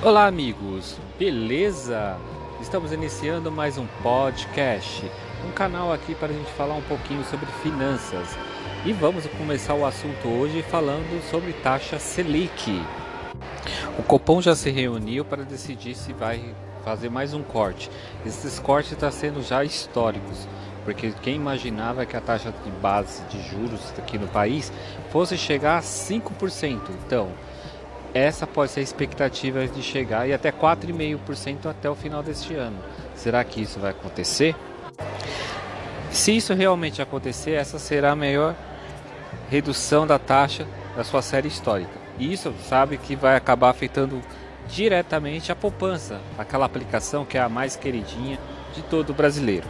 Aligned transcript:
Olá, 0.00 0.28
amigos, 0.28 0.96
beleza? 1.18 2.16
Estamos 2.60 2.92
iniciando 2.92 3.50
mais 3.50 3.76
um 3.78 3.86
podcast, 4.00 5.04
um 5.44 5.50
canal 5.50 5.92
aqui 5.92 6.14
para 6.14 6.28
a 6.28 6.32
gente 6.32 6.52
falar 6.52 6.74
um 6.74 6.82
pouquinho 6.82 7.24
sobre 7.24 7.46
finanças. 7.64 8.28
E 8.86 8.92
vamos 8.92 9.26
começar 9.26 9.74
o 9.74 9.84
assunto 9.84 10.28
hoje 10.28 10.62
falando 10.62 11.20
sobre 11.28 11.52
taxa 11.52 11.98
Selic. 11.98 12.80
O 13.98 14.04
Copom 14.04 14.40
já 14.40 14.54
se 14.54 14.70
reuniu 14.70 15.24
para 15.24 15.42
decidir 15.42 15.96
se 15.96 16.12
vai 16.12 16.54
fazer 16.84 17.10
mais 17.10 17.34
um 17.34 17.42
corte. 17.42 17.90
Esses 18.24 18.60
cortes 18.60 18.92
estão 18.92 19.10
sendo 19.10 19.42
já 19.42 19.64
históricos, 19.64 20.46
porque 20.84 21.12
quem 21.22 21.34
imaginava 21.34 22.06
que 22.06 22.16
a 22.16 22.20
taxa 22.20 22.54
de 22.64 22.70
base 22.70 23.24
de 23.24 23.42
juros 23.50 23.92
aqui 23.98 24.16
no 24.16 24.28
país 24.28 24.72
fosse 25.10 25.36
chegar 25.36 25.78
a 25.78 25.82
5%. 25.82 26.82
Então, 27.04 27.32
essa 28.14 28.46
pode 28.46 28.72
ser 28.72 28.80
a 28.80 28.82
expectativa 28.82 29.66
de 29.66 29.82
chegar 29.82 30.28
e 30.28 30.32
até 30.32 30.50
4,5% 30.50 31.66
até 31.66 31.88
o 31.88 31.94
final 31.94 32.22
deste 32.22 32.54
ano. 32.54 32.78
Será 33.14 33.42
que 33.44 33.60
isso 33.60 33.78
vai 33.78 33.90
acontecer? 33.90 34.54
Se 36.10 36.36
isso 36.36 36.54
realmente 36.54 37.02
acontecer, 37.02 37.52
essa 37.52 37.78
será 37.78 38.12
a 38.12 38.16
maior 38.16 38.54
redução 39.50 40.06
da 40.06 40.18
taxa 40.18 40.66
da 40.96 41.04
sua 41.04 41.22
série 41.22 41.48
histórica. 41.48 41.92
E 42.18 42.32
isso 42.32 42.52
sabe 42.64 42.96
que 42.96 43.14
vai 43.14 43.36
acabar 43.36 43.70
afetando 43.70 44.20
diretamente 44.68 45.52
a 45.52 45.56
poupança, 45.56 46.20
aquela 46.36 46.66
aplicação 46.66 47.24
que 47.24 47.38
é 47.38 47.40
a 47.40 47.48
mais 47.48 47.76
queridinha 47.76 48.38
de 48.74 48.82
todo 48.82 49.14
brasileiro. 49.14 49.66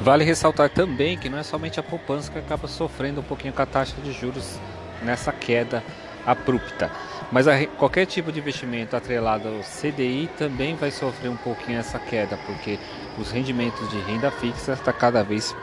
Vale 0.00 0.24
ressaltar 0.24 0.70
também 0.70 1.18
que 1.18 1.28
não 1.28 1.38
é 1.38 1.42
somente 1.42 1.80
a 1.80 1.82
poupança 1.82 2.30
que 2.30 2.38
acaba 2.38 2.68
sofrendo 2.68 3.20
um 3.20 3.24
pouquinho 3.24 3.52
com 3.52 3.62
a 3.62 3.66
taxa 3.66 3.96
de 4.00 4.12
juros 4.12 4.58
nessa 5.02 5.32
queda 5.32 5.82
abrupta. 6.30 6.90
Mas 7.32 7.48
a, 7.48 7.66
qualquer 7.66 8.06
tipo 8.06 8.30
de 8.30 8.38
investimento 8.38 8.94
atrelado 8.96 9.48
ao 9.48 9.60
CDI 9.60 10.28
também 10.38 10.74
vai 10.76 10.90
sofrer 10.90 11.30
um 11.30 11.36
pouquinho 11.36 11.78
essa 11.78 11.98
queda, 11.98 12.38
porque 12.46 12.78
os 13.18 13.30
rendimentos 13.30 13.88
de 13.90 13.98
renda 14.00 14.30
fixa 14.30 14.72
está 14.72 14.92
cada 14.92 15.22
vez 15.22 15.54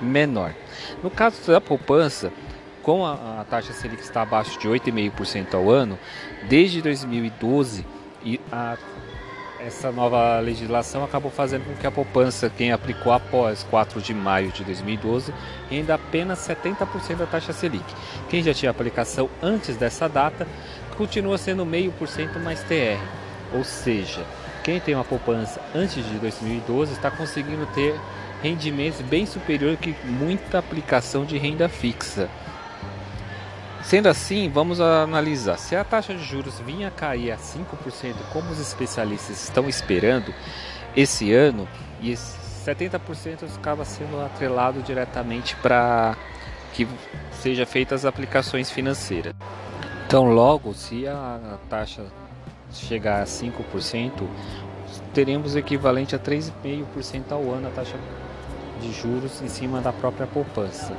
menor. 0.00 0.54
No 1.02 1.10
caso 1.10 1.50
da 1.50 1.60
poupança, 1.60 2.32
com 2.82 3.04
a, 3.04 3.40
a 3.40 3.44
taxa 3.48 3.72
Selic 3.72 4.02
está 4.02 4.22
abaixo 4.22 4.58
de 4.58 4.68
8,5% 4.68 5.54
ao 5.54 5.70
ano, 5.70 5.98
desde 6.48 6.80
2012 6.80 7.84
e 8.24 8.40
a 8.50 8.76
essa 9.66 9.92
nova 9.92 10.38
legislação 10.40 11.04
acabou 11.04 11.30
fazendo 11.30 11.64
com 11.64 11.74
que 11.74 11.86
a 11.86 11.90
poupança, 11.90 12.50
quem 12.50 12.72
aplicou 12.72 13.12
após 13.12 13.62
4 13.64 14.00
de 14.00 14.14
maio 14.14 14.50
de 14.50 14.64
2012, 14.64 15.32
renda 15.70 15.94
apenas 15.94 16.38
70% 16.40 17.16
da 17.16 17.26
taxa 17.26 17.52
Selic. 17.52 17.84
Quem 18.28 18.42
já 18.42 18.54
tinha 18.54 18.70
aplicação 18.70 19.28
antes 19.42 19.76
dessa 19.76 20.08
data, 20.08 20.46
continua 20.96 21.36
sendo 21.38 21.64
meio 21.66 21.92
por 21.92 22.08
cento 22.08 22.38
mais 22.38 22.62
TR. 22.62 23.00
Ou 23.52 23.64
seja, 23.64 24.24
quem 24.64 24.80
tem 24.80 24.94
uma 24.94 25.04
poupança 25.04 25.60
antes 25.74 26.04
de 26.04 26.18
2012 26.18 26.92
está 26.92 27.10
conseguindo 27.10 27.66
ter 27.74 27.98
rendimentos 28.42 29.00
bem 29.02 29.26
superior 29.26 29.76
que 29.76 29.94
muita 30.04 30.58
aplicação 30.58 31.24
de 31.24 31.36
renda 31.36 31.68
fixa. 31.68 32.30
Sendo 33.90 34.06
assim, 34.06 34.48
vamos 34.48 34.80
analisar. 34.80 35.58
Se 35.58 35.74
a 35.74 35.82
taxa 35.82 36.14
de 36.14 36.22
juros 36.22 36.60
vinha 36.60 36.86
a 36.86 36.90
cair 36.92 37.32
a 37.32 37.36
5%, 37.36 38.14
como 38.32 38.48
os 38.52 38.60
especialistas 38.60 39.42
estão 39.42 39.68
esperando 39.68 40.32
esse 40.96 41.32
ano, 41.32 41.66
e 42.00 42.12
70% 42.12 43.52
acaba 43.56 43.84
sendo 43.84 44.24
atrelado 44.24 44.80
diretamente 44.80 45.56
para 45.56 46.16
que 46.72 46.86
seja 47.32 47.66
feitas 47.66 48.02
as 48.02 48.04
aplicações 48.04 48.70
financeiras. 48.70 49.34
Então, 50.06 50.32
logo, 50.32 50.72
se 50.72 51.08
a 51.08 51.58
taxa 51.68 52.06
chegar 52.72 53.22
a 53.22 53.24
5%, 53.24 54.24
teremos 55.12 55.56
equivalente 55.56 56.14
a 56.14 56.18
3,5% 56.20 57.32
ao 57.32 57.42
ano 57.50 57.66
a 57.66 57.70
taxa 57.72 57.96
de 58.80 58.92
juros 58.92 59.42
em 59.42 59.48
cima 59.48 59.80
da 59.80 59.92
própria 59.92 60.28
poupança. 60.28 60.96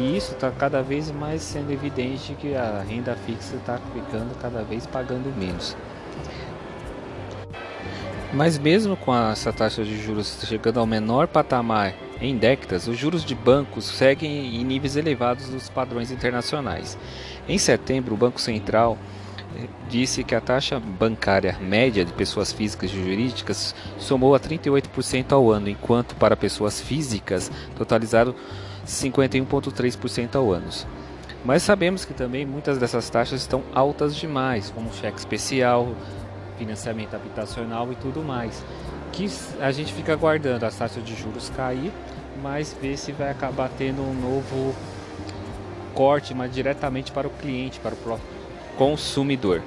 E 0.00 0.16
isso 0.16 0.32
está 0.32 0.50
cada 0.50 0.82
vez 0.82 1.10
mais 1.10 1.42
sendo 1.42 1.70
evidente 1.70 2.34
que 2.40 2.54
a 2.54 2.82
renda 2.82 3.14
fixa 3.26 3.56
está 3.56 3.78
ficando 3.92 4.34
cada 4.40 4.62
vez 4.62 4.86
pagando 4.86 5.30
menos. 5.36 5.76
Mas 8.32 8.58
mesmo 8.58 8.96
com 8.96 9.14
essa 9.14 9.52
taxa 9.52 9.84
de 9.84 10.00
juros 10.00 10.38
chegando 10.46 10.80
ao 10.80 10.86
menor 10.86 11.28
patamar 11.28 11.92
em 12.18 12.34
décadas, 12.34 12.88
os 12.88 12.96
juros 12.96 13.22
de 13.22 13.34
bancos 13.34 13.84
seguem 13.84 14.56
em 14.56 14.64
níveis 14.64 14.96
elevados 14.96 15.50
dos 15.50 15.68
padrões 15.68 16.10
internacionais. 16.10 16.96
Em 17.46 17.58
setembro, 17.58 18.14
o 18.14 18.16
Banco 18.16 18.40
Central 18.40 18.96
disse 19.88 20.22
que 20.22 20.34
a 20.34 20.40
taxa 20.40 20.78
bancária 20.78 21.56
média 21.60 22.04
de 22.04 22.12
pessoas 22.12 22.52
físicas 22.52 22.90
e 22.90 22.94
jurídicas 22.94 23.74
somou 23.98 24.34
a 24.34 24.40
38% 24.40 25.32
ao 25.32 25.50
ano, 25.50 25.68
enquanto 25.68 26.14
para 26.14 26.36
pessoas 26.36 26.80
físicas 26.80 27.50
totalizaram 27.76 28.34
51,3% 28.86 30.36
ao 30.36 30.52
ano. 30.52 30.68
Mas 31.44 31.62
sabemos 31.62 32.04
que 32.04 32.12
também 32.12 32.44
muitas 32.44 32.78
dessas 32.78 33.08
taxas 33.08 33.40
estão 33.40 33.62
altas 33.74 34.14
demais, 34.14 34.70
como 34.70 34.92
cheque 34.92 35.18
especial, 35.18 35.88
financiamento 36.58 37.14
habitacional 37.14 37.90
e 37.92 37.96
tudo 37.96 38.22
mais. 38.22 38.62
Que 39.12 39.26
a 39.60 39.72
gente 39.72 39.92
fica 39.92 40.12
aguardando 40.12 40.66
as 40.66 40.76
taxas 40.76 41.02
de 41.04 41.14
juros 41.16 41.50
cair, 41.56 41.90
mas 42.42 42.76
ver 42.80 42.96
se 42.96 43.10
vai 43.12 43.30
acabar 43.30 43.70
tendo 43.70 44.02
um 44.02 44.14
novo 44.14 44.74
corte, 45.94 46.34
mas 46.34 46.52
diretamente 46.52 47.10
para 47.10 47.26
o 47.26 47.30
cliente, 47.30 47.80
para 47.80 47.94
o 47.94 47.98
consumidor. 48.80 49.62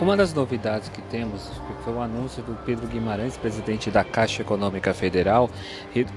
Uma 0.00 0.16
das 0.16 0.32
novidades 0.32 0.88
que 0.88 1.02
temos 1.02 1.50
foi 1.84 1.92
o 1.92 2.00
anúncio 2.00 2.42
do 2.42 2.54
Pedro 2.64 2.86
Guimarães, 2.86 3.36
presidente 3.36 3.90
da 3.90 4.02
Caixa 4.02 4.40
Econômica 4.40 4.94
Federal, 4.94 5.50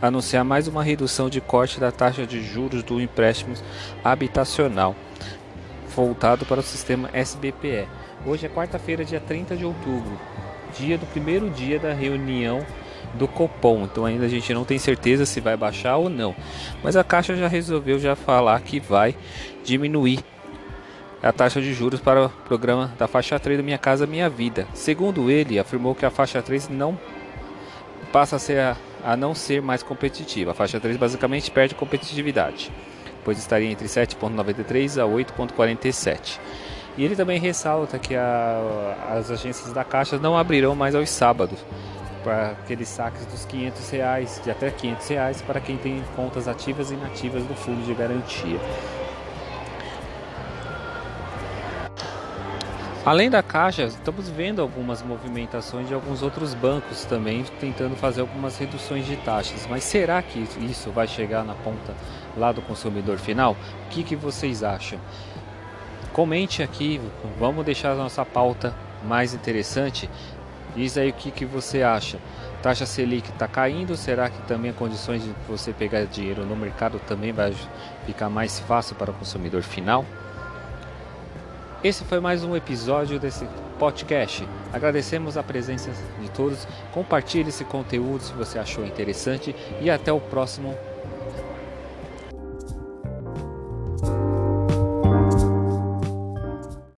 anunciar 0.02 0.46
mais 0.46 0.66
uma 0.70 0.82
redução 0.82 1.30
de 1.30 1.42
corte 1.42 1.78
da 1.78 1.92
taxa 1.92 2.26
de 2.26 2.42
juros 2.42 2.84
do 2.84 3.02
empréstimo 3.02 3.54
habitacional, 4.02 4.96
voltado 5.94 6.46
para 6.46 6.62
o 6.62 6.64
sistema 6.64 7.10
SBPE. 7.12 7.86
Hoje 8.26 8.46
é 8.46 8.50
quarta-feira, 8.50 9.04
dia 9.04 9.20
30 9.20 9.58
de 9.58 9.66
outubro, 9.66 10.18
dia 10.80 10.98
do 10.98 11.06
primeiro 11.06 11.50
dia 11.50 11.80
da 11.80 11.92
reunião 11.92 12.66
do 13.16 13.28
Copom. 13.28 13.84
Então 13.84 14.06
ainda 14.06 14.24
a 14.26 14.30
gente 14.30 14.54
não 14.54 14.64
tem 14.64 14.80
certeza 14.80 15.26
se 15.26 15.42
vai 15.42 15.58
baixar 15.58 15.98
ou 15.98 16.10
não. 16.10 16.34
Mas 16.82 16.96
a 16.96 17.04
Caixa 17.04 17.36
já 17.36 17.50
resolveu 17.50 18.00
já 18.00 18.16
falar 18.16 18.62
que 18.62 18.80
vai 18.80 19.14
diminuir 19.66 20.24
a 21.22 21.32
taxa 21.32 21.62
de 21.62 21.74
juros 21.74 22.00
para 22.00 22.26
o 22.26 22.30
programa 22.30 22.92
da 22.98 23.08
faixa 23.08 23.38
3 23.40 23.60
do 23.60 23.64
Minha 23.64 23.78
Casa 23.78 24.08
Minha 24.08 24.30
Vida. 24.30 24.68
Segundo 24.74 25.30
ele, 25.30 25.60
afirmou 25.60 25.94
que 25.94 26.06
a 26.06 26.10
faixa 26.10 26.42
3 26.42 26.70
não 26.70 26.98
passa 28.12 28.38
a, 28.38 28.40
ser 28.40 28.60
a, 28.60 28.78
a 29.04 29.18
não 29.18 29.36
ser 29.36 29.62
mais 29.62 29.84
competitiva. 29.84 30.52
A 30.52 30.54
faixa 30.54 30.80
3 30.80 30.98
basicamente 30.98 31.52
perde 31.52 31.76
competitividade, 31.76 32.72
pois 33.24 33.38
estaria 33.38 33.70
entre 33.70 33.88
7,93 33.88 35.02
a 35.02 35.06
8,47. 35.06 36.40
E 36.98 37.04
ele 37.04 37.16
também 37.16 37.40
ressalta 37.40 38.00
que 38.00 38.16
a, 38.16 38.96
as 39.18 39.30
agências 39.30 39.72
da 39.74 39.84
Caixa 39.84 40.18
não 40.18 40.38
abrirão 40.38 40.76
mais 40.76 40.96
aos 40.96 41.10
sábados 41.10 41.60
para 42.24 42.52
aqueles 42.52 42.90
saques 42.90 43.26
dos 43.26 43.46
500 43.46 43.90
reais, 43.90 44.42
de 44.44 44.52
até 44.52 44.70
500 44.70 45.08
reais 45.08 45.42
para 45.42 45.62
quem 45.62 45.78
tem 45.78 46.04
contas 46.16 46.48
ativas 46.48 46.92
e 46.92 46.96
inativas 46.96 47.44
do 47.44 47.56
fundo 47.56 47.86
de 47.86 47.94
garantia. 47.94 48.60
Além 53.06 53.30
da 53.30 53.42
Caixa, 53.42 53.84
estamos 53.86 54.28
vendo 54.28 54.62
algumas 54.62 55.02
movimentações 55.02 55.88
de 55.88 55.94
alguns 55.94 56.22
outros 56.22 56.54
bancos 56.54 57.06
também 57.06 57.46
tentando 57.58 57.96
fazer 57.96 58.20
algumas 58.20 58.58
reduções 58.58 59.06
de 59.06 59.16
taxas. 59.16 59.66
Mas 59.68 59.86
será 59.86 60.22
que 60.22 60.46
isso 60.60 60.92
vai 60.92 61.08
chegar 61.08 61.46
na 61.46 61.56
ponta 61.56 61.96
lá 62.36 62.52
do 62.52 62.62
consumidor 62.62 63.18
final? 63.18 63.56
O 63.86 63.90
que, 63.90 64.04
que 64.04 64.18
vocês 64.18 64.64
acham? 64.64 65.00
Comente 66.12 66.62
aqui, 66.62 67.00
vamos 67.40 67.64
deixar 67.64 67.92
a 67.92 67.96
nossa 67.96 68.26
pauta 68.26 68.76
mais 69.06 69.34
interessante. 69.34 70.10
Diz 70.76 70.98
aí 70.98 71.10
o 71.10 71.14
que, 71.14 71.32
que 71.32 71.46
você 71.46 71.82
acha. 71.82 72.20
Taxa 72.62 72.86
Selic 72.86 73.30
está 73.30 73.48
caindo, 73.48 73.96
será 73.96 74.30
que 74.30 74.42
também 74.42 74.72
as 74.72 74.78
condições 74.78 75.24
de 75.24 75.34
você 75.48 75.72
pegar 75.72 76.04
dinheiro 76.04 76.46
no 76.46 76.56
mercado 76.56 77.00
também 77.08 77.32
vai 77.32 77.56
ficar 78.06 78.30
mais 78.30 78.60
fácil 78.60 78.98
para 78.98 79.12
o 79.12 79.14
consumidor 79.14 79.64
final? 79.64 80.06
Esse 81.82 82.04
foi 82.04 82.20
mais 82.20 82.44
um 82.44 82.58
episódio 82.58 83.18
desse 83.18 83.48
podcast. 83.80 84.46
Agradecemos 84.74 85.38
a 85.38 85.44
presença 85.44 85.90
de 86.20 86.30
todos. 86.30 86.68
Compartilhe 86.94 87.48
esse 87.48 87.64
conteúdo 87.64 88.22
se 88.22 88.34
você 88.34 88.60
achou 88.60 88.86
interessante 88.86 89.56
e 89.80 89.90
até 89.90 90.12
o 90.12 90.20
próximo 90.20 90.78